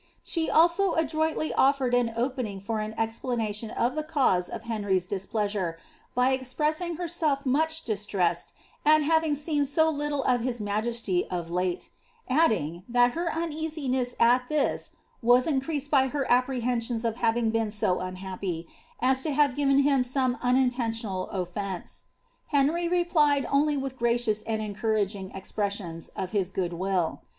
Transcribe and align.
She 0.23 0.49
also 0.49 0.95
adroitly 0.95 1.53
offered 1.53 1.93
an 1.93 2.11
opening 2.17 2.59
for 2.59 2.79
an 2.79 2.95
explanation 2.97 3.69
of 3.69 3.93
the 3.93 4.01
cause 4.01 4.49
of 4.49 4.63
Henry's 4.63 5.05
displeasure, 5.05 5.77
by 6.15 6.31
expressing 6.31 6.95
benself 6.97 7.43
mucli 7.43 7.85
distressed 7.85 8.53
at 8.83 9.03
having 9.03 9.35
seen 9.35 9.63
so 9.63 9.91
little 9.91 10.23
of 10.23 10.41
his 10.41 10.59
majesty 10.59 11.27
of 11.29 11.51
late, 11.51 11.89
adding, 12.27 12.81
that 12.89 13.11
her 13.11 13.31
uneasiness 13.31 14.15
at 14.19 14.49
this 14.49 14.93
was 15.21 15.45
increased 15.45 15.91
by 15.91 16.07
her 16.07 16.25
appre 16.31 16.61
liensions 16.63 17.05
of 17.05 17.17
having 17.17 17.51
been 17.51 17.69
so 17.69 17.99
unhappy 17.99 18.67
as 19.01 19.21
to 19.21 19.31
have 19.31 19.53
given 19.55 19.81
him 19.83 20.01
some 20.01 20.35
unintentional 20.41 21.29
ofi^ence.' 21.31 22.05
Henry 22.47 22.87
replied 22.87 23.45
only 23.51 23.77
with 23.77 23.99
gracious 23.99 24.41
and 24.47 24.63
encour 24.63 24.99
iging 25.05 25.35
expressions 25.37 26.09
of 26.15 26.31
his 26.31 26.49
good 26.49 26.73
will. 26.73 27.21